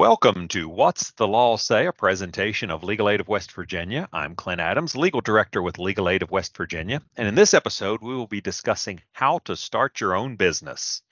[0.00, 4.08] Welcome to What's the Law Say, a presentation of Legal Aid of West Virginia.
[4.14, 8.00] I'm Clint Adams, Legal Director with Legal Aid of West Virginia, and in this episode,
[8.00, 11.02] we will be discussing how to start your own business.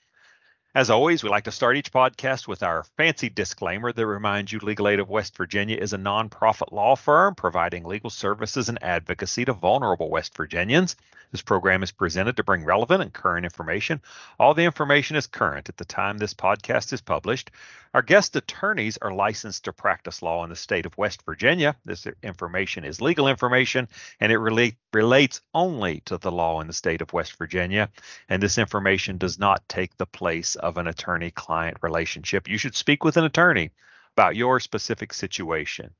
[0.75, 4.59] As always, we like to start each podcast with our fancy disclaimer that reminds you
[4.59, 9.45] Legal Aid of West Virginia is a nonprofit law firm providing legal services and advocacy
[9.45, 10.95] to vulnerable West Virginians.
[11.31, 14.01] This program is presented to bring relevant and current information.
[14.39, 17.49] All the information is current at the time this podcast is published.
[17.93, 21.75] Our guest attorneys are licensed to practice law in the state of West Virginia.
[21.85, 23.87] This information is legal information
[24.19, 27.89] and it relate, relates only to the law in the state of West Virginia.
[28.27, 32.47] And this information does not take the place of an attorney client relationship.
[32.47, 33.71] You should speak with an attorney
[34.15, 35.93] about your specific situation.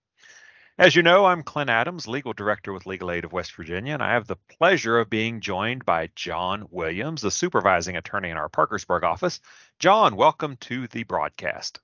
[0.78, 4.02] As you know, I'm Clint Adams, Legal Director with Legal Aid of West Virginia, and
[4.02, 8.48] I have the pleasure of being joined by John Williams, the supervising attorney in our
[8.48, 9.42] Parkersburg office.
[9.80, 11.82] John, welcome to the broadcast.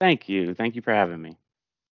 [0.00, 0.54] Thank you.
[0.54, 1.36] Thank you for having me.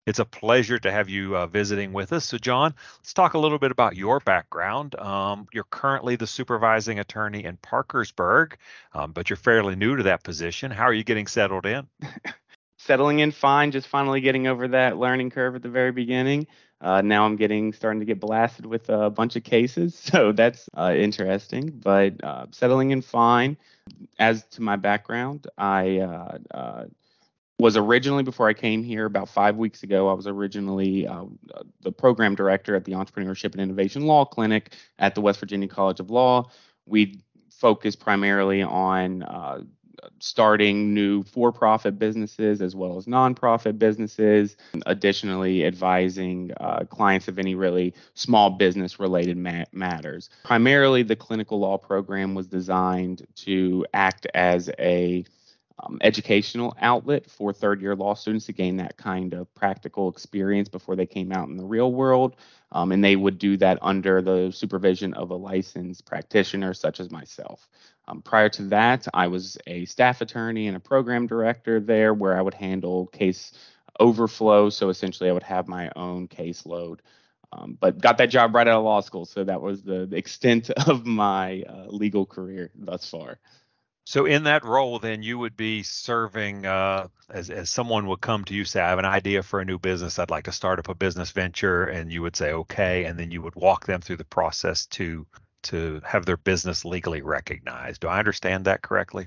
[0.06, 2.26] It's a pleasure to have you uh, visiting with us.
[2.26, 4.94] So, John, let's talk a little bit about your background.
[4.94, 8.56] Um, you're currently the supervising attorney in Parkersburg,
[8.94, 10.70] um, but you're fairly new to that position.
[10.70, 11.88] How are you getting settled in?
[12.78, 16.46] Settling in fine, just finally getting over that learning curve at the very beginning.
[16.80, 20.68] Uh, now I'm getting starting to get blasted with a bunch of cases, so that's
[20.76, 21.70] uh, interesting.
[21.82, 23.56] But uh, settling in fine.
[24.18, 26.84] As to my background, I uh, uh,
[27.58, 30.08] was originally before I came here about five weeks ago.
[30.08, 31.24] I was originally uh,
[31.80, 36.00] the program director at the Entrepreneurship and Innovation Law Clinic at the West Virginia College
[36.00, 36.50] of Law.
[36.86, 39.62] We focus primarily on uh,
[40.18, 44.56] starting new for-profit businesses as well as nonprofit businesses.
[44.84, 50.28] Additionally, advising uh, clients of any really small business-related ma- matters.
[50.44, 55.24] Primarily, the clinical law program was designed to act as a
[55.78, 60.68] um, educational outlet for third year law students to gain that kind of practical experience
[60.68, 62.36] before they came out in the real world.
[62.72, 67.10] Um, and they would do that under the supervision of a licensed practitioner, such as
[67.10, 67.68] myself.
[68.08, 72.36] Um, prior to that, I was a staff attorney and a program director there where
[72.36, 73.52] I would handle case
[74.00, 74.70] overflow.
[74.70, 77.00] So essentially, I would have my own caseload.
[77.52, 79.24] Um, but got that job right out of law school.
[79.24, 83.38] So that was the, extent of my uh, legal career thus far.
[84.06, 88.44] So in that role, then you would be serving uh, as as someone would come
[88.44, 90.20] to you say, I have an idea for a new business.
[90.20, 93.32] I'd like to start up a business venture, and you would say, okay, and then
[93.32, 95.26] you would walk them through the process to
[95.64, 98.00] to have their business legally recognized.
[98.00, 99.26] Do I understand that correctly?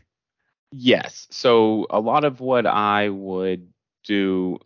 [0.71, 1.27] Yes.
[1.29, 3.67] So a lot of what I would
[4.05, 4.59] do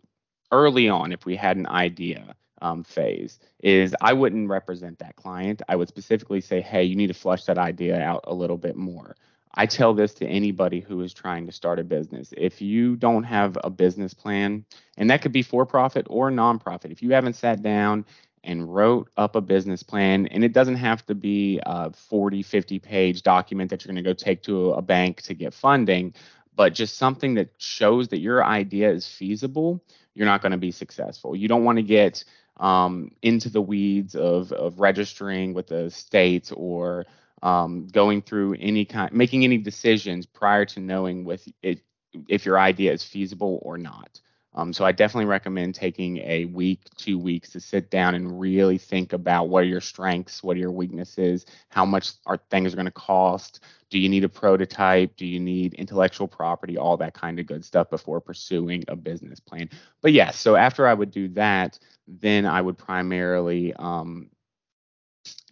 [0.52, 5.60] early on, if we had an idea um, phase, is I wouldn't represent that client.
[5.68, 8.76] I would specifically say, hey, you need to flush that idea out a little bit
[8.76, 9.16] more.
[9.56, 12.34] I tell this to anybody who is trying to start a business.
[12.36, 14.64] If you don't have a business plan,
[14.96, 18.04] and that could be for profit or nonprofit, if you haven't sat down
[18.42, 22.78] and wrote up a business plan, and it doesn't have to be a 40, 50
[22.80, 26.14] page document that you're going to go take to a bank to get funding,
[26.56, 29.82] but just something that shows that your idea is feasible,
[30.14, 31.34] you're not going to be successful.
[31.34, 32.24] You don't want to get
[32.58, 37.06] um, into the weeds of, of registering with the states or
[37.44, 41.82] um, going through any kind, making any decisions prior to knowing with it
[42.28, 44.20] if your idea is feasible or not.
[44.56, 48.78] Um, so I definitely recommend taking a week, two weeks to sit down and really
[48.78, 52.84] think about what are your strengths, what are your weaknesses, how much are things going
[52.86, 57.40] to cost, do you need a prototype, do you need intellectual property, all that kind
[57.40, 59.68] of good stuff before pursuing a business plan.
[60.00, 64.30] But yes, yeah, so after I would do that, then I would primarily um,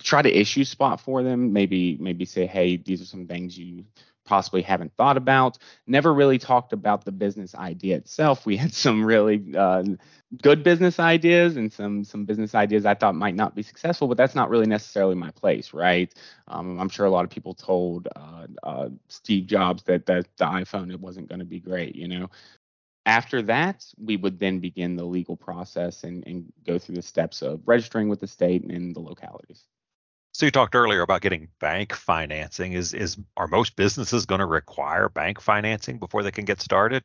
[0.02, 1.52] try to issue spot for them.
[1.52, 3.84] Maybe maybe say hey these are some things you
[4.24, 5.58] possibly haven't thought about.
[5.86, 8.46] Never really talked about the business idea itself.
[8.46, 9.84] We had some really uh,
[10.40, 14.16] good business ideas and some some business ideas i thought might not be successful but
[14.16, 16.14] that's not really necessarily my place right?
[16.48, 20.44] Um, i'm sure a lot of people told uh, uh, steve jobs that, that the
[20.46, 22.30] iphone it wasn't going to be great you know?
[23.04, 27.42] After that, we would then begin the legal process and, and go through the steps
[27.42, 29.64] of registering with the state and the localities.
[30.32, 32.72] So you talked earlier about getting bank financing.
[32.72, 37.04] Is is are most businesses going to require bank financing before they can get started?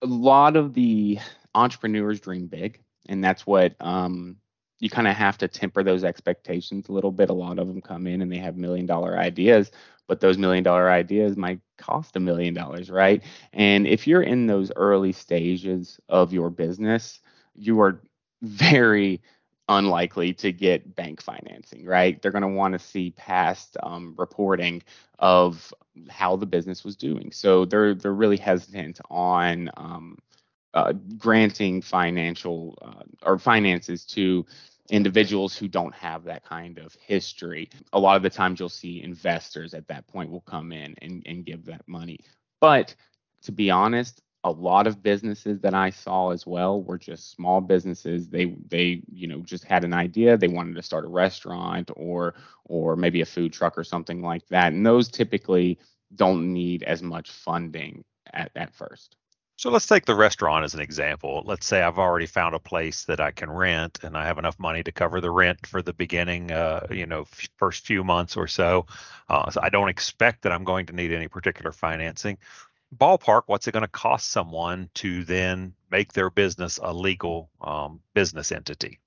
[0.00, 1.18] A lot of the
[1.54, 4.36] entrepreneurs dream big, and that's what um,
[4.80, 7.28] you kind of have to temper those expectations a little bit.
[7.28, 9.70] A lot of them come in and they have million dollar ideas,
[10.06, 13.22] but those million dollar ideas might cost a million dollars, right?
[13.52, 17.20] And if you're in those early stages of your business,
[17.54, 18.00] you are
[18.40, 19.20] very
[19.68, 22.20] unlikely to get bank financing, right?
[22.20, 24.82] They're going to want to see past um, reporting
[25.18, 25.72] of
[26.08, 27.32] how the business was doing.
[27.32, 30.18] So they're they're really hesitant on um,
[30.74, 34.46] uh, granting financial uh, or finances to
[34.90, 37.68] individuals who don't have that kind of history.
[37.92, 41.22] A lot of the times you'll see investors at that point will come in and,
[41.26, 42.20] and give that money.
[42.60, 42.94] But
[43.42, 47.60] to be honest, a lot of businesses that I saw as well were just small
[47.60, 48.28] businesses.
[48.28, 50.36] They they you know just had an idea.
[50.36, 54.46] They wanted to start a restaurant or or maybe a food truck or something like
[54.48, 54.72] that.
[54.72, 55.78] And those typically
[56.14, 59.16] don't need as much funding at, at first.
[59.58, 61.42] So let's take the restaurant as an example.
[61.44, 64.56] Let's say I've already found a place that I can rent and I have enough
[64.60, 68.36] money to cover the rent for the beginning, uh, you know, f- first few months
[68.36, 68.86] or so.
[69.28, 72.38] Uh, so I don't expect that I'm going to need any particular financing.
[72.96, 78.00] Ballpark, what's it going to cost someone to then make their business a legal um,
[78.14, 78.98] business entity?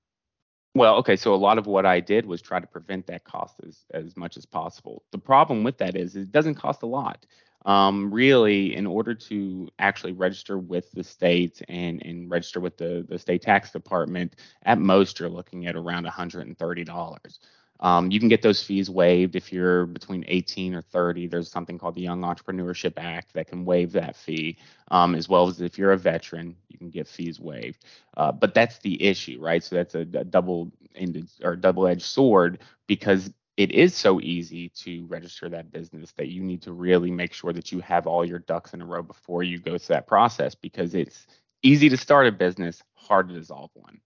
[0.74, 3.56] Well, okay, so a lot of what I did was try to prevent that cost
[3.66, 5.02] as, as much as possible.
[5.10, 7.26] The problem with that is it doesn't cost a lot
[7.64, 13.06] um, really, in order to actually register with the state and, and register with the,
[13.08, 17.38] the state tax department, at most you're looking at around $130.
[17.82, 21.26] Um, you can get those fees waived if you're between 18 or 30.
[21.26, 24.56] There's something called the Young Entrepreneurship Act that can waive that fee,
[24.92, 27.84] um, as well as if you're a veteran, you can get fees waived.
[28.16, 29.64] Uh, but that's the issue, right?
[29.64, 35.48] So that's a, a double-ended or double-edged sword because it is so easy to register
[35.48, 38.74] that business that you need to really make sure that you have all your ducks
[38.74, 41.26] in a row before you go through that process because it's
[41.62, 44.00] easy to start a business, hard to dissolve one.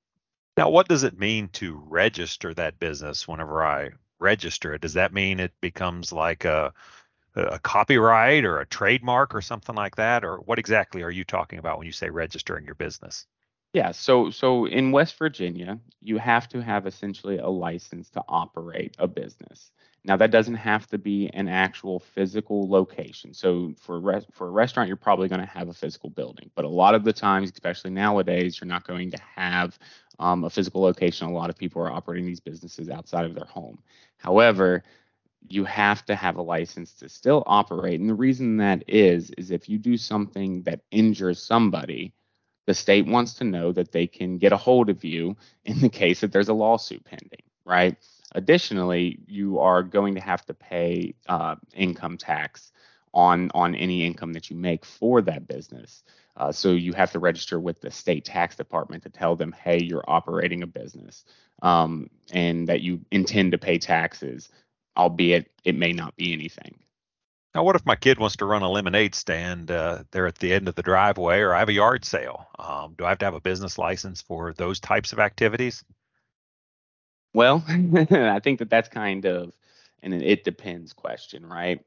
[0.57, 4.81] Now, what does it mean to register that business whenever I register it?
[4.81, 6.73] Does that mean it becomes like a
[7.37, 11.59] a copyright or a trademark or something like that or what exactly are you talking
[11.59, 13.27] about when you say registering your business
[13.77, 18.97] yeah, so so in West Virginia, you have to have essentially a license to operate
[18.99, 19.71] a business.
[20.03, 23.35] Now that doesn't have to be an actual physical location.
[23.35, 26.65] So for res- for a restaurant, you're probably going to have a physical building, but
[26.65, 29.79] a lot of the times, especially nowadays, you're not going to have
[30.19, 31.29] um, a physical location.
[31.29, 33.79] A lot of people are operating these businesses outside of their home.
[34.19, 34.83] However,
[35.49, 39.51] you have to have a license to still operate, and the reason that is is
[39.51, 42.13] if you do something that injures somebody
[42.67, 45.89] the state wants to know that they can get a hold of you in the
[45.89, 47.97] case that there's a lawsuit pending, right?
[48.35, 52.73] Additionally, you are going to have to pay uh, income tax
[53.15, 56.03] on on any income that you make for that business.
[56.37, 59.83] Uh, so you have to register with the state tax department to tell them, hey,
[59.83, 61.25] you're operating a business
[61.63, 64.51] um, and that you intend to pay taxes,
[64.97, 66.79] albeit it may not be anything.
[67.55, 70.53] Now, what if my kid wants to run a lemonade stand uh, there at the
[70.53, 72.47] end of the driveway, or I have a yard sale?
[72.59, 75.83] Um, do I have to have a business license for those types of activities?
[77.33, 79.55] Well, I think that that's kind of
[80.03, 81.81] an it depends question, right?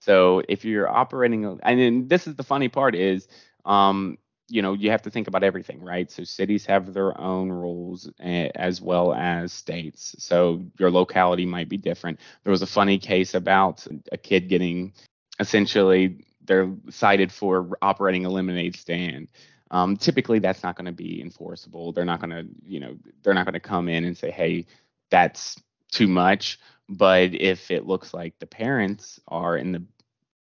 [0.00, 3.26] So if you're operating, and then this is the funny part is,
[3.64, 4.18] um,
[4.48, 6.10] you know, you have to think about everything, right?
[6.10, 10.16] So cities have their own rules as well as states.
[10.18, 12.18] So your locality might be different.
[12.44, 14.94] There was a funny case about a kid getting
[15.38, 19.28] essentially they're cited for operating a lemonade stand.
[19.70, 21.92] Um, typically, that's not going to be enforceable.
[21.92, 24.64] They're not going to, you know, they're not going to come in and say, "Hey,
[25.10, 25.60] that's
[25.92, 26.58] too much."
[26.88, 29.82] But if it looks like the parents are in the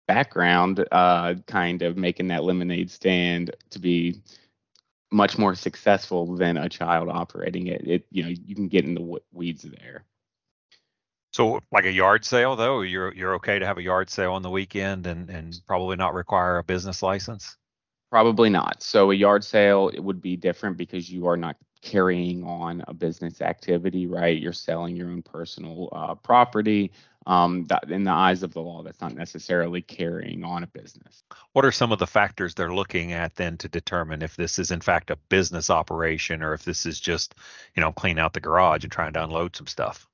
[0.07, 4.23] background, uh, kind of making that lemonade stand to be
[5.11, 8.95] much more successful than a child operating it, it you know, you can get in
[8.95, 10.05] the weeds there.
[11.33, 14.43] So, like a yard sale, though, you're you're okay to have a yard sale on
[14.43, 17.57] the weekend and and probably not require a business license.
[18.11, 18.83] Probably not.
[18.83, 22.95] So, a yard sale it would be different because you are not carrying on a
[22.95, 24.41] business activity, right?
[24.41, 26.93] You're selling your own personal uh, property.
[27.27, 31.23] Um, that in the eyes of the law, that's not necessarily carrying on a business.
[31.53, 34.71] What are some of the factors they're looking at then to determine if this is
[34.71, 37.35] in fact a business operation or if this is just,
[37.75, 40.07] you know, clean out the garage and trying to unload some stuff?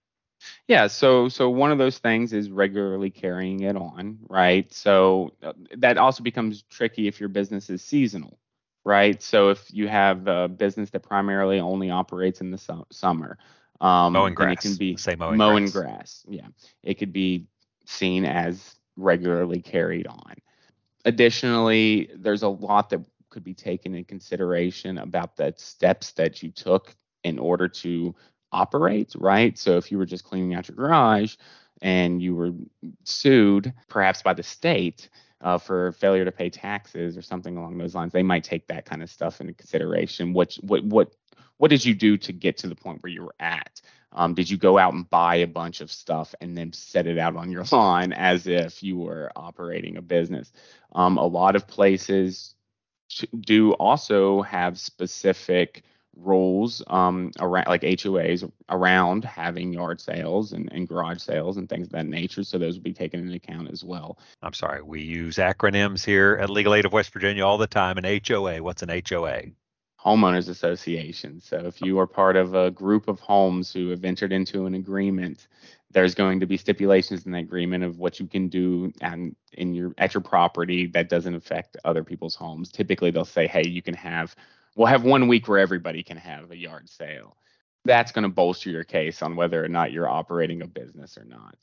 [0.67, 4.73] Yeah, so so one of those things is regularly carrying it on, right?
[4.73, 8.39] So uh, that also becomes tricky if your business is seasonal,
[8.85, 9.21] right?
[9.23, 13.39] So if you have a business that primarily only operates in the su- summer,
[13.81, 15.73] um, mowing grass, it can be say mowing, mowing grass.
[15.73, 16.25] grass.
[16.29, 16.47] Yeah,
[16.83, 17.47] it could be
[17.87, 20.35] seen as regularly carried on.
[21.05, 26.51] Additionally, there's a lot that could be taken in consideration about the steps that you
[26.51, 26.95] took
[27.25, 28.15] in order to
[28.53, 29.57] operate, right?
[29.57, 31.37] So if you were just cleaning out your garage
[31.81, 32.53] and you were
[33.05, 35.09] sued, perhaps by the state,
[35.43, 38.85] uh, for failure to pay taxes or something along those lines, they might take that
[38.85, 40.35] kind of stuff into consideration.
[40.35, 41.13] What what what
[41.61, 43.83] what did you do to get to the point where you were at?
[44.13, 47.19] Um, did you go out and buy a bunch of stuff and then set it
[47.19, 50.51] out on your lawn as if you were operating a business?
[50.95, 52.55] Um, a lot of places
[53.39, 55.83] do also have specific
[56.17, 61.89] rules um, around like HOAs around having yard sales and, and garage sales and things
[61.89, 62.43] of that nature.
[62.43, 64.17] So those will be taken into account as well.
[64.41, 67.99] I'm sorry, we use acronyms here at Legal Aid of West Virginia all the time.
[67.99, 69.43] An HOA, what's an HOA?
[70.05, 71.41] Homeowners Association.
[71.41, 74.75] So if you are part of a group of homes who have entered into an
[74.75, 75.47] agreement,
[75.91, 79.75] there's going to be stipulations in the agreement of what you can do and in
[79.75, 82.71] your at your property that doesn't affect other people's homes.
[82.71, 84.35] Typically they'll say, hey, you can have
[84.75, 87.37] we'll have one week where everybody can have a yard sale.
[87.85, 91.25] That's going to bolster your case on whether or not you're operating a business or
[91.25, 91.57] not.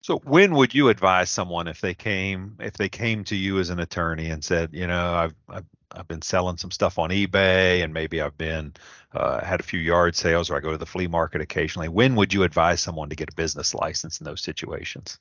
[0.00, 3.70] So when would you advise someone if they came if they came to you as
[3.70, 7.82] an attorney and said, you know, I've I've, I've been selling some stuff on eBay
[7.82, 8.74] and maybe I've been
[9.12, 11.88] uh, had a few yard sales or I go to the flea market occasionally.
[11.88, 15.18] When would you advise someone to get a business license in those situations?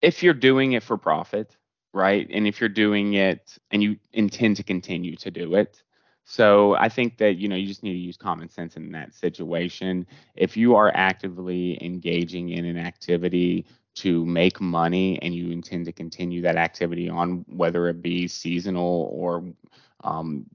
[0.00, 1.56] If you're doing it for profit,
[1.92, 2.28] right?
[2.32, 5.82] And if you're doing it and you intend to continue to do it.
[6.24, 9.14] So I think that you know you just need to use common sense in that
[9.14, 10.06] situation.
[10.34, 13.64] If you are actively engaging in an activity
[13.98, 19.08] to make money and you intend to continue that activity on, whether it be seasonal
[19.12, 19.44] or
[20.04, 20.46] um,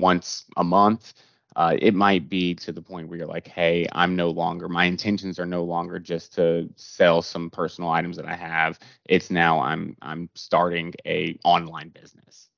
[0.00, 1.14] once a month,
[1.56, 4.84] uh, it might be to the point where you're like, hey, I'm no longer, my
[4.84, 8.78] intentions are no longer just to sell some personal items that I have.
[9.06, 12.48] It's now I'm I'm starting a online business.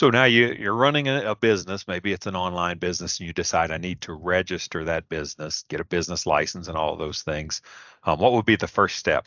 [0.00, 1.86] So now you you're running a, a business.
[1.86, 5.78] Maybe it's an online business, and you decide I need to register that business, get
[5.78, 7.60] a business license, and all those things.
[8.04, 9.26] Um, what would be the first step?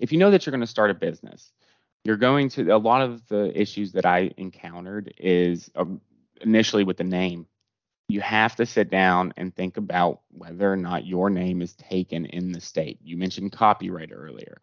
[0.00, 1.52] If you know that you're going to start a business,
[2.02, 6.00] you're going to a lot of the issues that I encountered is um,
[6.40, 7.46] initially with the name
[8.08, 12.24] you have to sit down and think about whether or not your name is taken
[12.24, 12.98] in the state.
[13.04, 14.62] You mentioned copyright earlier.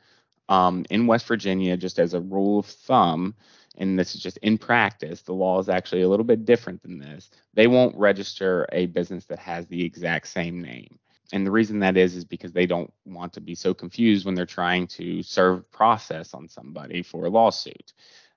[0.50, 3.36] Um, in West Virginia, just as a rule of thumb,
[3.78, 7.00] and this is just in practice, the law is actually a little bit different than
[7.00, 7.32] this.
[7.54, 11.00] They won't register a business that has the exact same name.
[11.32, 14.36] And the reason that is is because they don't want to be so confused when
[14.36, 17.94] they're trying to serve process on somebody for a lawsuit.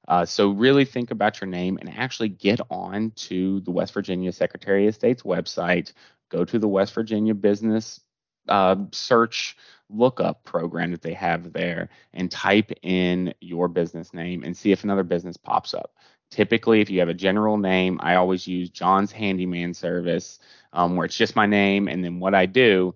[0.08, 4.32] Uh, so really think about your name and actually get on to the West Virginia
[4.32, 5.92] Secretary of State's website.
[6.30, 8.00] Go to the West Virginia Business
[8.48, 9.56] uh, Search
[9.88, 14.84] lookup program that they have there and type in your business name and see if
[14.84, 15.94] another business pops up.
[16.30, 20.40] Typically, if you have a general name, I always use John's Handyman Service,
[20.72, 22.94] um, where it's just my name and then what I do.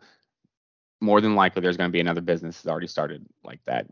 [1.00, 3.86] More than likely, there's going to be another business that's already started like that.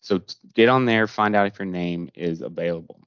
[0.00, 0.22] So
[0.54, 3.00] get on there, find out if your name is available.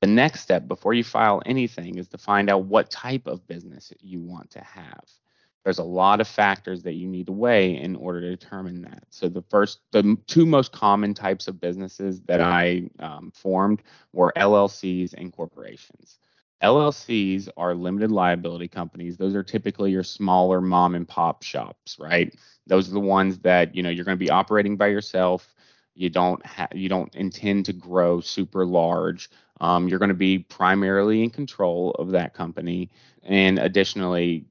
[0.00, 3.92] The next step before you file anything is to find out what type of business
[4.00, 5.04] you want to have.
[5.66, 9.02] There's a lot of factors that you need to weigh in order to determine that.
[9.10, 13.82] So the first, the two most common types of businesses that I um, formed
[14.12, 16.20] were LLCs and corporations.
[16.62, 19.16] LLCs are limited liability companies.
[19.16, 22.32] Those are typically your smaller mom and pop shops, right?
[22.68, 25.52] Those are the ones that you know you're going to be operating by yourself
[25.96, 29.30] you don't ha- you don't intend to grow super large.
[29.60, 32.90] Um, you're going to be primarily in control of that company,
[33.22, 34.44] and additionally,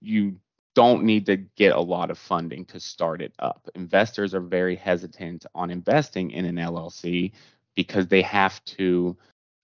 [0.00, 0.36] you
[0.76, 3.66] don't need to get a lot of funding to start it up.
[3.74, 7.32] Investors are very hesitant on investing in an LLC
[7.74, 9.16] because they have to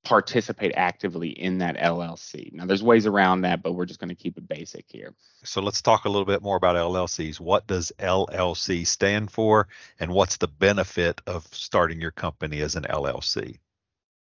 [0.04, 2.52] participate actively in that LLC.
[2.54, 5.14] Now, there's ways around that, but we're just going to keep it basic here.
[5.44, 7.38] So let's talk a little bit more about LLCs.
[7.38, 9.68] What does LLC stand for,
[10.00, 13.58] and what's the benefit of starting your company as an LLC?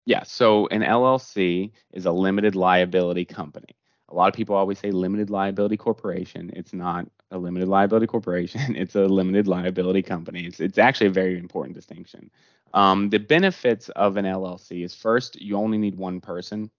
[0.05, 3.75] Yeah, so an LLC is a limited liability company.
[4.15, 6.49] A lot of people always say limited liability corporation.
[6.55, 8.73] It's not a limited liability corporation.
[8.85, 10.45] It's a limited liability company.
[10.45, 12.31] It's, it's actually a very important distinction.
[12.73, 16.71] Um, the benefits of an LLC is first, you only need one person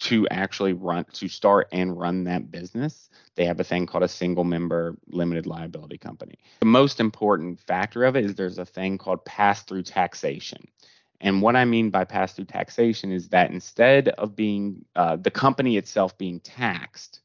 [0.00, 3.08] to actually run to start and run that business.
[3.36, 6.38] They have a thing called a single member limited liability company.
[6.60, 10.68] The most important factor of it is there's a thing called pass through taxation.
[11.20, 15.30] And what I mean by pass through taxation is that instead of being uh, the
[15.30, 17.20] company itself being taxed,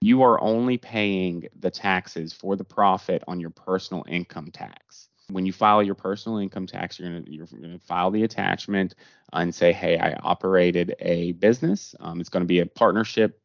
[0.00, 5.46] you are only paying the taxes for the profit on your personal income tax when
[5.46, 8.94] you file your personal income tax, you're going you're gonna file the attachment
[9.32, 11.94] and say, hey, I operated a business.
[12.00, 13.40] Um, it's going to be a partnership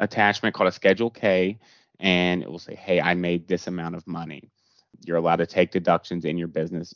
[0.00, 1.58] attachment called a Schedule K,
[2.00, 4.50] and it will say, hey, I made this amount of money.
[5.04, 6.94] You're allowed to take deductions in your business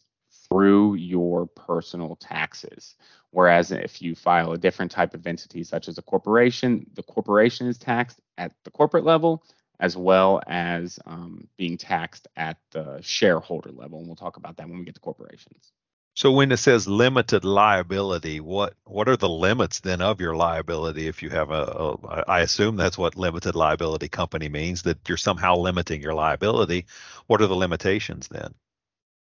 [0.52, 2.94] through your personal taxes.
[3.30, 7.66] Whereas if you file a different type of entity, such as a corporation, the corporation
[7.66, 9.42] is taxed at the corporate level,
[9.80, 13.98] as well as um, being taxed at the shareholder level.
[13.98, 15.72] And we'll talk about that when we get to corporations.
[16.14, 21.08] So when it says limited liability, what what are the limits then of your liability
[21.08, 21.62] if you have a,
[22.04, 26.84] a I assume that's what limited liability company means that you're somehow limiting your liability.
[27.28, 28.52] What are the limitations then?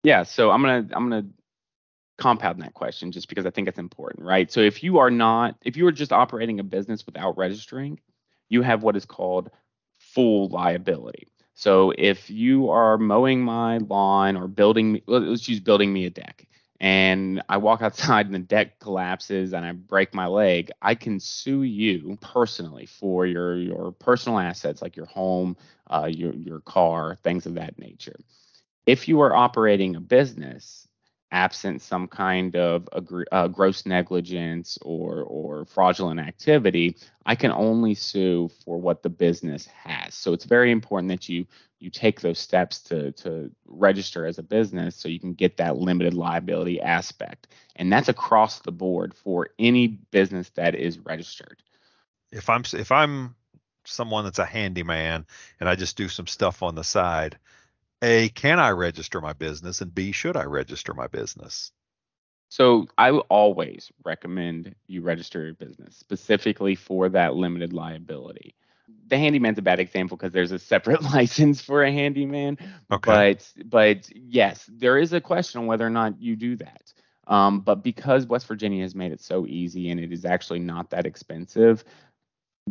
[0.03, 1.27] Yeah, so I'm to I'm to
[2.19, 4.51] compound that question just because I think it's important, right?
[4.51, 8.01] So if you are not if you are just operating a business without registering,
[8.49, 9.51] you have what is called
[9.99, 11.29] full liability.
[11.55, 16.47] So if you are mowing my lawn or building let's use building me a deck
[16.81, 21.21] and I walk outside and the deck collapses and I break my leg, I can
[21.21, 25.57] sue you personally for your your personal assets like your home,
[25.91, 28.17] uh, your your car, things of that nature.
[28.89, 30.89] If you are operating a business,
[31.31, 32.89] absent some kind of
[33.33, 39.67] uh, gross negligence or or fraudulent activity, I can only sue for what the business
[39.67, 40.15] has.
[40.15, 41.45] So it's very important that you
[41.81, 45.77] you take those steps to to register as a business so you can get that
[45.77, 47.49] limited liability aspect.
[47.77, 51.63] And that's across the board for any business that is registered.
[52.33, 53.35] If I'm if I'm
[53.85, 55.27] someone that's a handyman
[55.61, 57.39] and I just do some stuff on the side,
[58.03, 59.81] a, can I register my business?
[59.81, 61.73] And B, should I register my business?
[62.49, 68.55] So I always recommend you register your business specifically for that limited liability.
[69.09, 72.57] The handyman's a bad example because there's a separate license for a handyman.
[72.91, 73.11] Okay.
[73.11, 76.93] But but yes, there is a question on whether or not you do that.
[77.27, 80.89] Um, but because West Virginia has made it so easy and it is actually not
[80.91, 81.85] that expensive,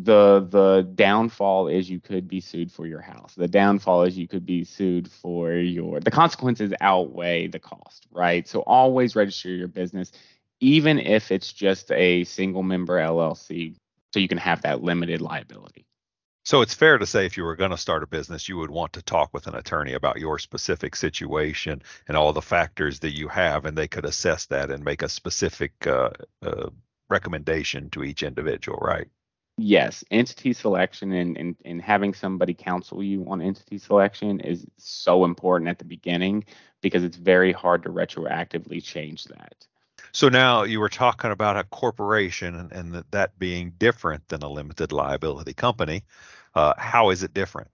[0.03, 3.33] the the downfall is you could be sued for your house.
[3.35, 8.47] The downfall is you could be sued for your the consequences outweigh the cost right?
[8.47, 10.11] So always register your business
[10.59, 13.75] even if it's just a single member llc
[14.13, 15.85] so you can have that limited liability.
[16.45, 18.71] So it's fair to say if you were going to start a business you would
[18.71, 23.15] want to talk with an attorney about your specific situation and all the factors that
[23.15, 26.09] you have and they could assess that and make a specific uh,
[26.41, 26.69] uh,
[27.09, 29.07] recommendation to each individual right
[29.57, 35.25] yes, entity selection and, and, and having somebody counsel you on entity selection is so
[35.25, 36.45] important at the beginning
[36.81, 39.67] because it's very hard to retroactively change that.
[40.11, 44.43] So now you were talking about a corporation and, and that, that being different than
[44.43, 46.03] a limited liability company.
[46.55, 47.69] Uh, how is it different?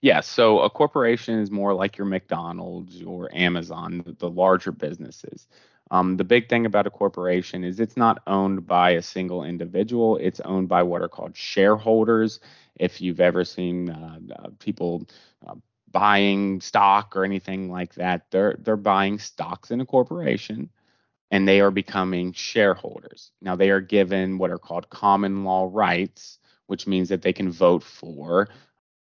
[0.00, 5.46] Yeah, so a corporation is more like your McDonald's or Amazon, the larger businesses.
[5.92, 10.16] Um, the big thing about a corporation is it's not owned by a single individual.
[10.16, 12.40] It's owned by what are called shareholders.
[12.76, 15.06] If you've ever seen uh, uh, people
[15.46, 15.56] uh,
[15.90, 20.70] buying stock or anything like that, they're they're buying stocks in a corporation,
[21.30, 23.32] and they are becoming shareholders.
[23.42, 27.52] Now they are given what are called common law rights, which means that they can
[27.52, 28.48] vote for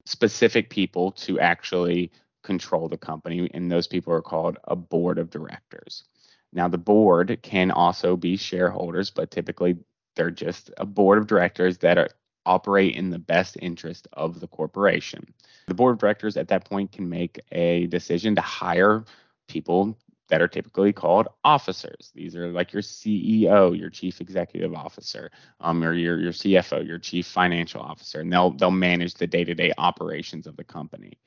[0.07, 2.11] specific people to actually
[2.43, 6.05] control the company, and those people are called a board of directors.
[6.53, 9.77] Now, the board can also be shareholders, but typically
[10.17, 12.09] they're just a board of directors that are,
[12.47, 15.35] operate in the best interest of the corporation.
[15.69, 19.05] The board of directors at that point can make a decision to hire
[19.47, 19.97] people
[20.29, 22.13] that are typically called officers.
[22.15, 26.99] These are like your CEO, your chief executive officer, um, or your your CFO, your
[26.99, 31.19] chief financial officer, and they'll they'll manage the day-to-day operations of the company.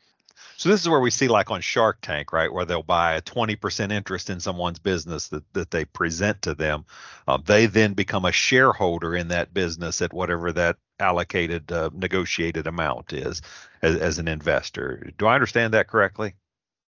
[0.64, 3.22] So this is where we see like on Shark Tank, right, where they'll buy a
[3.22, 6.86] 20% interest in someone's business that, that they present to them.
[7.28, 12.66] Um, they then become a shareholder in that business at whatever that allocated uh, negotiated
[12.66, 13.42] amount is
[13.82, 15.12] as, as, an investor.
[15.18, 16.34] Do I understand that correctly?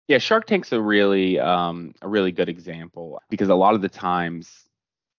[0.07, 3.89] Yeah, Shark Tank's a really um, a really good example because a lot of the
[3.89, 4.69] times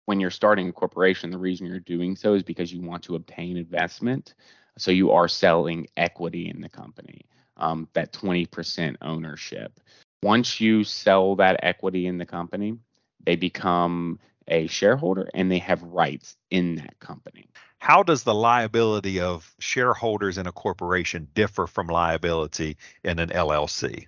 [0.06, 3.16] when you're starting a corporation, the reason you're doing so is because you want to
[3.16, 4.34] obtain investment.
[4.78, 7.26] So you are selling equity in the company
[7.58, 9.80] um, that 20% ownership.
[10.22, 12.78] Once you sell that equity in the company,
[13.26, 17.48] they become a shareholder and they have rights in that company.
[17.80, 24.08] How does the liability of shareholders in a corporation differ from liability in an LLC?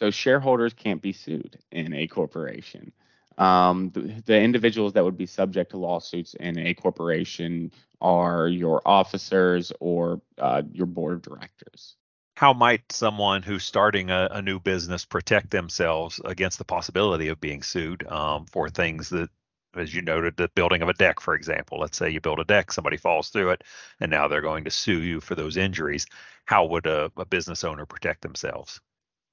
[0.00, 2.92] So shareholders can't be sued in a corporation.
[3.36, 8.80] Um, the, the, individuals that would be subject to lawsuits in a corporation are your
[8.86, 11.96] officers or uh, your board of directors
[12.34, 17.40] how might someone who's starting a, a, new business protect themselves against the possibility of
[17.40, 19.30] being sued um, for things that
[19.76, 21.78] as you noted the building of a deck for example.
[21.80, 23.64] Let's say you build a deck somebody falls through it
[24.00, 26.06] and now they're going to sue you for those injuries.
[26.44, 28.80] How would a, a business owner protect themselves?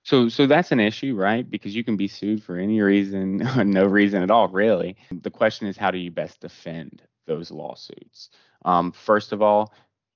[0.03, 1.47] So so that's an issue right?
[1.47, 4.97] Because you can be sued for any reason no reason at all really.
[5.11, 8.29] The question is how do you best defend those lawsuits?
[8.65, 9.73] Um, first of all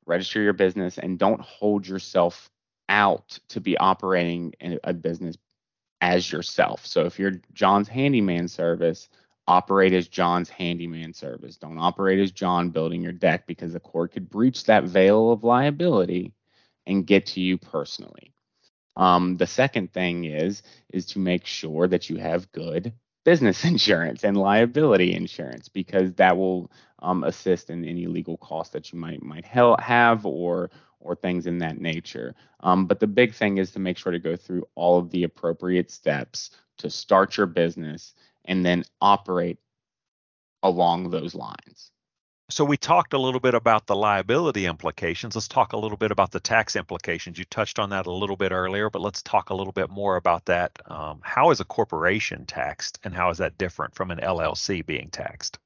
[0.08, 2.50] register your business and don't hold yourself
[2.90, 5.38] out to be operating a business
[6.02, 6.86] as yourself.
[6.86, 9.10] So if you're John's handyman service,
[9.48, 11.58] operate as John's handyman service.
[11.58, 15.44] Don't operate as John building your deck because the court could breach that veil of
[15.44, 16.34] liability
[16.86, 18.34] and get to you personally.
[18.96, 22.94] Um, the second thing is is to make sure that you have good
[23.26, 28.94] business insurance and liability insurance because that will um, assist in any legal costs that
[28.94, 30.70] you might might have or
[31.06, 32.36] or things in that nature.
[32.62, 35.24] Um, but the big thing is to make sure to go through all of the
[35.24, 38.14] appropriate steps to start your business
[38.46, 39.60] and then operate
[40.64, 41.92] along those lines.
[42.50, 45.36] So we talked a little bit about the liability implications.
[45.36, 47.40] Let's talk a little bit about the tax implications.
[47.40, 50.16] You touched on that a little bit earlier, but let's talk a little bit more
[50.16, 50.72] about that.
[50.86, 55.10] Um, how is a corporation taxed, and how is that different from an LLC being
[55.10, 55.58] taxed?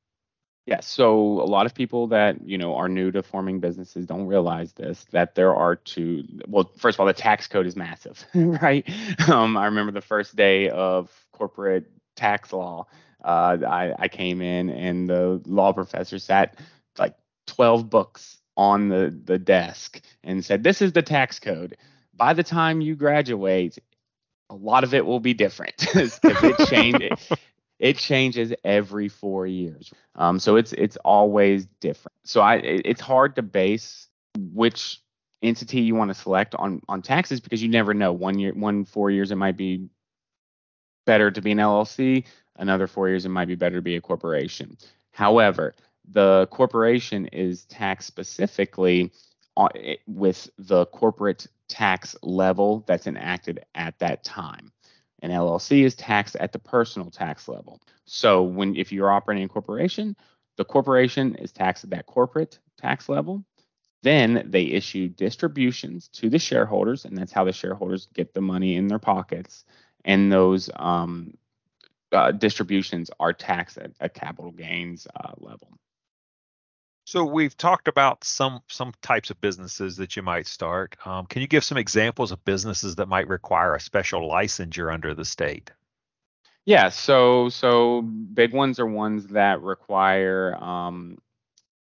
[0.70, 0.86] Yes.
[0.86, 4.74] So a lot of people that you know are new to forming businesses don't realize
[4.74, 6.24] this that there are two.
[6.48, 8.88] Well, first of all, the tax code is massive, right?
[9.28, 12.86] Um, I remember the first day of corporate tax law.
[13.24, 16.60] Uh, I, I came in and the law professor sat
[17.00, 17.16] like
[17.48, 21.78] 12 books on the the desk and said, "This is the tax code.
[22.14, 23.80] By the time you graduate,
[24.52, 27.40] a lot of it will be different it changes it
[27.98, 29.92] changes every four years.
[30.16, 32.16] Um, so it's it's always different.
[32.24, 35.02] So I it's hard to base which
[35.42, 38.12] entity you want to select on on taxes because you never know.
[38.12, 39.90] One year, one four years, it might be
[41.06, 42.26] better to be an LLC.
[42.58, 44.78] Another four years, it might be better to be a corporation.
[45.12, 45.76] However,
[46.12, 49.12] the corporation is taxed specifically
[49.56, 49.70] on,
[50.08, 54.72] with the corporate tax level that's enacted at that time.
[55.22, 57.82] An LLC is taxed at the personal tax level.
[58.06, 60.16] So when if you're operating a corporation,
[60.58, 63.44] the corporation is taxed at that corporate tax level.
[64.02, 68.76] Then they issue distributions to the shareholders, and that's how the shareholders get the money
[68.76, 69.66] in their pockets.
[70.06, 71.34] And those um,
[72.12, 75.78] uh, distributions are taxed at a capital gains uh, level.
[77.10, 80.96] So we've talked about some some types of businesses that you might start.
[81.08, 85.16] Um, can you give some examples of businesses that might require a special licensure under
[85.16, 85.72] the state?
[86.66, 91.18] Yeah, so so big ones are ones that require um,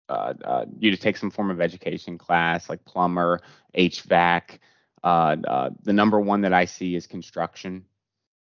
[0.09, 3.42] uh, uh, you to take some form of education class, like plumber,
[3.77, 4.61] HVAC.
[5.05, 7.85] Uh, uh, the number one that I see is construction.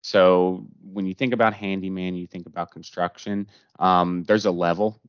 [0.02, 3.48] So when you think about handyman, you think about construction.
[3.78, 5.00] Um, there's a level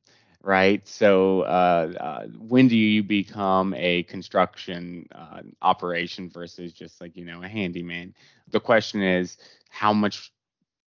[0.42, 0.86] right?
[0.86, 7.24] So uh, uh, when do you become a construction uh, operation versus just like you
[7.24, 8.14] know a handyman?
[8.50, 9.36] The question is
[9.70, 10.32] how much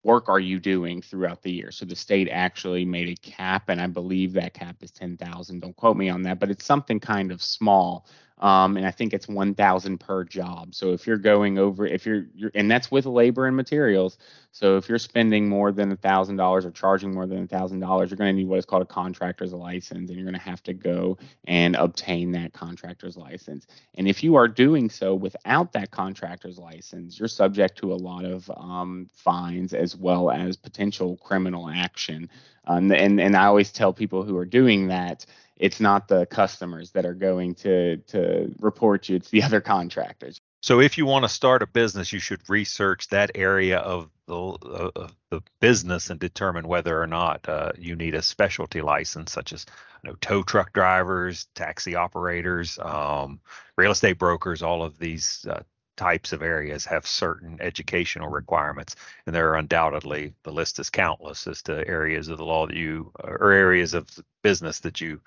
[0.03, 1.71] work are you doing throughout the year?
[1.71, 5.61] So the state actually made a cap, and I believe that cap is ten thousand.
[5.61, 8.07] Don't quote me on that, but it's something kind of small
[8.39, 10.75] um, and I think it's 1,000 per job.
[10.75, 14.17] So if you're going over, if you're, you're, and that's with labor and materials.
[14.57, 17.79] So if you're spending more than a thousand dollars or charging more than a thousand
[17.79, 20.39] dollars, you're going to need what is called a contractor's license, and you're going to
[20.39, 23.67] have to go and obtain that contractor's license.
[23.93, 28.25] And if you are doing so without that contractor's license, you're subject to a lot
[28.25, 32.27] of um, fines as well as potential criminal action.
[32.65, 35.23] Um, and and I always tell people who are doing that
[35.55, 40.41] it's not the customers that are going to to report you it's the other contractors
[40.61, 44.35] so if you want to start a business you should research that area of the,
[44.35, 49.53] uh, the business and determine whether or not uh, you need a specialty license such
[49.53, 49.65] as
[50.03, 53.39] you know, tow truck drivers taxi operators um,
[53.77, 55.61] real estate brokers all of these uh,
[55.97, 61.47] types of areas have certain educational requirements, and there are undoubtedly the list is countless
[61.47, 64.07] as to areas of the law that you or areas of
[64.43, 65.19] business that you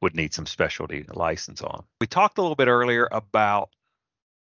[0.00, 1.82] would need some specialty license on.
[2.00, 3.70] We talked a little bit earlier about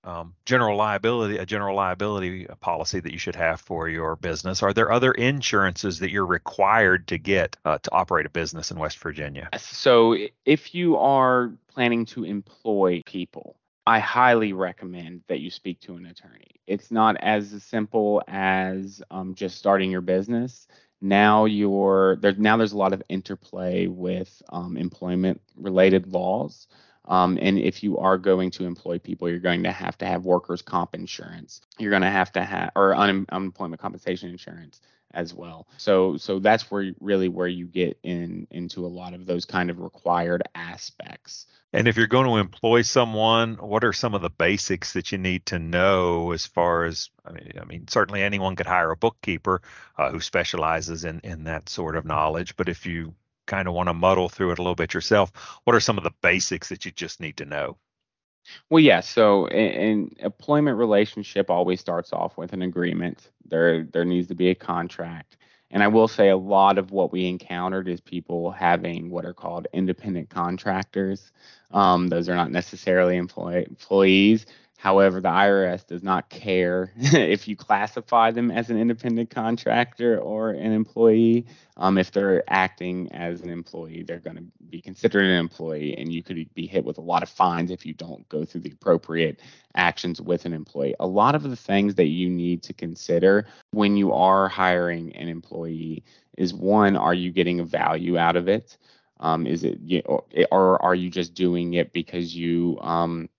[0.03, 4.61] um, general liability, a general liability policy that you should have for your business.
[4.61, 8.77] Are there other insurances that you're required to get uh, to operate a business in
[8.77, 9.49] West Virginia?
[9.57, 15.95] So, if you are planning to employ people, I highly recommend that you speak to
[15.95, 16.61] an attorney.
[16.67, 20.67] It's not as simple as um, just starting your business.
[21.01, 22.17] Now you're.
[22.37, 26.67] Now there's a lot of interplay with um, employment related laws.
[27.05, 30.25] Um, and if you are going to employ people, you're going to have to have
[30.25, 31.61] workers' comp insurance.
[31.77, 34.79] You're going to have to have or un- unemployment compensation insurance
[35.13, 35.67] as well.
[35.77, 39.69] So so that's where really where you get in into a lot of those kind
[39.69, 41.45] of required aspects.
[41.71, 45.17] And if you're going to employ someone, what are some of the basics that you
[45.17, 48.97] need to know as far as I mean, I mean certainly anyone could hire a
[48.97, 49.61] bookkeeper
[49.97, 53.13] uh, who specializes in in that sort of knowledge, but if you
[53.47, 55.31] kind of want to muddle through it a little bit yourself,
[55.63, 57.77] what are some of the basics that you just need to know?
[58.69, 58.99] Well, yeah.
[58.99, 64.49] So, an employment relationship always starts off with an agreement There there needs to be
[64.49, 65.37] a contract.
[65.71, 69.33] And I will say a lot of what we encountered is people having what are
[69.33, 71.31] called independent contractors.
[71.71, 74.45] Um, those are not necessarily employ- employees.
[74.83, 80.49] However, the IRS does not care if you classify them as an independent contractor or
[80.49, 81.45] an employee.
[81.77, 86.11] Um, if they're acting as an employee, they're going to be considered an employee, and
[86.11, 88.73] you could be hit with a lot of fines if you don't go through the
[88.73, 89.39] appropriate
[89.73, 90.95] actions with an employee.
[90.99, 95.29] A lot of the things that you need to consider when you are hiring an
[95.29, 96.03] employee
[96.37, 98.77] is one, are you getting a value out of it?
[99.21, 103.29] Um, is it or, or are you just doing it because you um,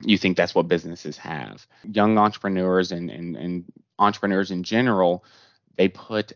[0.00, 1.66] you think that's what businesses have.
[1.84, 3.64] Young entrepreneurs and, and, and
[3.98, 5.24] entrepreneurs in general,
[5.76, 6.32] they put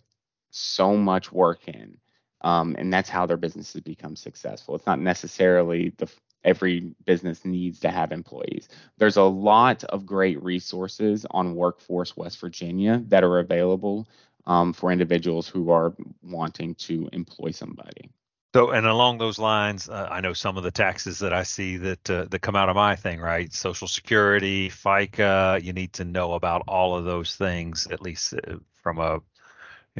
[0.50, 1.98] so much work in.
[2.42, 4.74] Um, and that's how their businesses become successful.
[4.74, 6.10] It's not necessarily the
[6.42, 8.68] every business needs to have employees.
[8.96, 14.08] There's a lot of great resources on Workforce West Virginia that are available
[14.46, 18.10] um, for individuals who are wanting to employ somebody.
[18.52, 21.76] So, and along those lines, uh, I know some of the taxes that I see
[21.76, 23.52] that uh, that come out of my thing, right?
[23.52, 25.62] Social Security, FICA.
[25.62, 29.20] You need to know about all of those things, at least uh, from a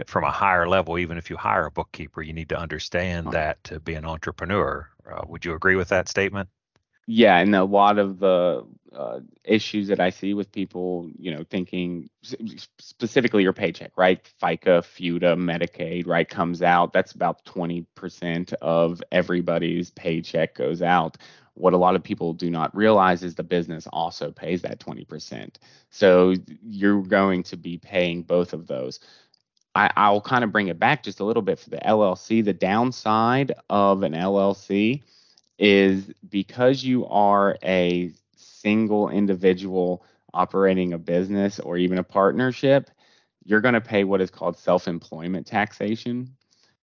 [0.07, 0.99] from a higher level.
[0.99, 4.89] Even if you hire a bookkeeper, you need to understand that to be an entrepreneur.
[5.09, 6.49] Uh, would you agree with that statement?
[7.07, 8.65] Yeah, and a lot of the
[8.97, 12.11] uh, issues that I see with people, you know, thinking
[12.79, 14.21] specifically your paycheck, right?
[14.43, 16.93] FICA, FUTA, Medicaid, right, comes out.
[16.93, 21.19] That's about 20% of everybody's paycheck goes out.
[21.55, 25.57] What a lot of people do not realize is the business also pays that 20%.
[25.91, 29.01] So you're going to be paying both of those.
[29.75, 32.45] I, I'll kind of bring it back just a little bit for the LLC.
[32.45, 35.03] The downside of an LLC
[35.59, 38.11] is because you are a
[38.61, 42.91] single individual operating a business or even a partnership,
[43.45, 46.37] you're going to pay what is called self employment taxation.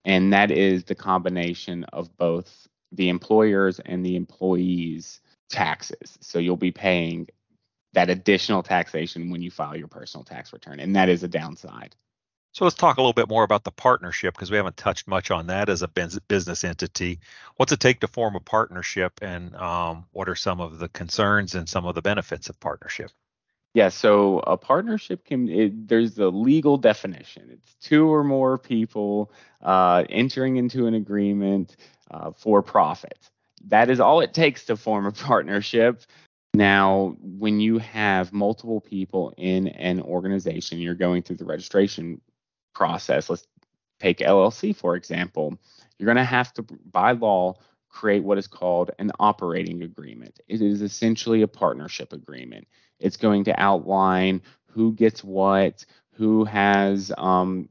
[0.06, 6.18] And that is the combination of both the employers and the employees' taxes.
[6.22, 7.28] So you'll be paying
[7.94, 10.80] that additional taxation when you file your personal tax return.
[10.80, 11.96] And that is a downside.
[12.56, 15.30] So let's talk a little bit more about the partnership because we haven't touched much
[15.30, 17.20] on that as a business entity.
[17.58, 21.54] What's it take to form a partnership, and um, what are some of the concerns
[21.54, 23.12] and some of the benefits of partnership?
[23.74, 27.50] Yeah, so a partnership can it, there's a legal definition.
[27.52, 31.76] It's two or more people uh, entering into an agreement
[32.10, 33.20] uh, for profit.
[33.66, 36.04] That is all it takes to form a partnership.
[36.54, 42.22] Now, when you have multiple people in an organization, you're going through the registration
[42.76, 43.30] process.
[43.30, 43.48] Let's
[44.00, 45.58] take LLC, for example.
[45.98, 47.56] You're going to have to, by law,
[47.90, 50.40] create what is called an operating agreement.
[50.48, 52.68] It is essentially a partnership agreement.
[53.00, 57.70] It's going to outline who gets what, who has, um,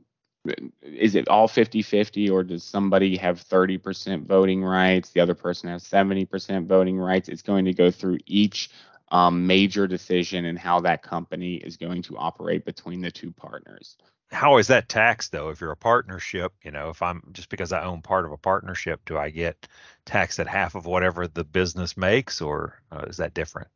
[0.82, 5.10] is it all 50 50 or does somebody have 30% voting rights?
[5.10, 7.28] The other person has 70% voting rights.
[7.28, 8.70] It's going to go through each
[9.10, 13.96] um, major decision and how that company is going to operate between the two partners
[14.30, 15.50] how is that taxed though?
[15.50, 18.36] If you're a partnership you know if i'm just because i own part of a
[18.36, 19.68] partnership do i get
[20.04, 23.68] taxed at half of whatever the business makes or uh, is that different?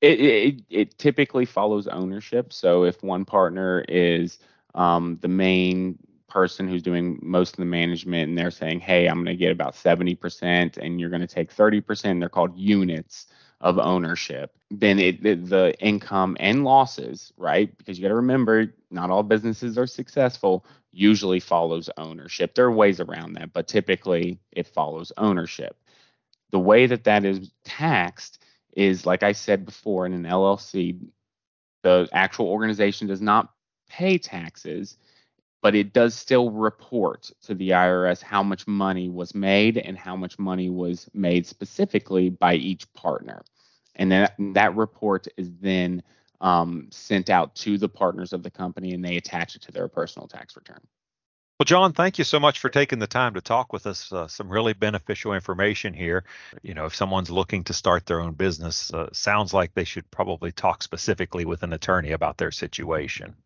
[0.00, 2.52] It, it, it typically follows ownership.
[2.52, 4.40] So if one partner is
[4.74, 5.96] um, the main
[6.28, 9.52] person who's doing most of the management and they're saying hey i'm going to get
[9.52, 13.26] about 70% and you're going to take 30% they're called units
[13.62, 17.76] of ownership, then it, the income and losses, right?
[17.78, 20.66] Because you got to remember, not all businesses are successful.
[20.92, 22.54] Usually follows ownership.
[22.54, 25.76] There are ways around that, but typically it follows ownership.
[26.50, 28.42] The way that that is taxed
[28.76, 30.98] is, like I said before, in an LLC,
[31.82, 33.50] the actual organization does not
[33.88, 34.96] pay taxes
[35.62, 40.16] but it does still report to the IRS how much money was made and how
[40.16, 43.42] much money was made specifically by each partner.
[43.94, 46.02] And that, that report is then
[46.40, 49.88] um, sent out to the partners of the company and they attach it to their
[49.88, 50.80] personal tax return.
[51.58, 54.12] Well, John, thank you so much for taking the time to talk with us.
[54.12, 56.24] Uh, some really beneficial information here.
[56.62, 60.10] You know, if someone's looking to start their own business, uh, sounds like they should
[60.10, 63.36] probably talk specifically with an attorney about their situation.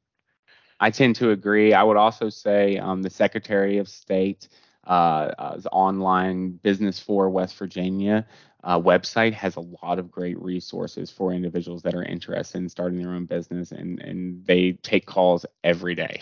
[0.80, 1.74] I tend to agree.
[1.74, 4.48] I would also say um, the Secretary of State
[4.86, 8.26] uh, uh, online business for West Virginia
[8.64, 12.98] uh, website has a lot of great resources for individuals that are interested in starting
[12.98, 16.20] their own business, and and they take calls every day.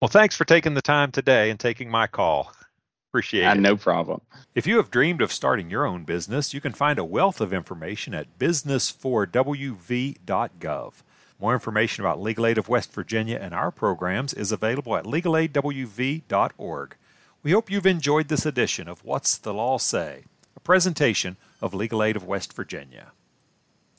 [0.00, 2.52] Well, thanks for taking the time today and taking my call.
[3.10, 3.58] Appreciate uh, it.
[3.58, 4.22] No problem.
[4.54, 7.52] If you have dreamed of starting your own business, you can find a wealth of
[7.52, 10.92] information at business4wv.gov.
[11.40, 16.96] More information about Legal Aid of West Virginia and our programs is available at legalaidwv.org.
[17.42, 22.02] We hope you've enjoyed this edition of What's the Law Say, a presentation of Legal
[22.02, 23.12] Aid of West Virginia.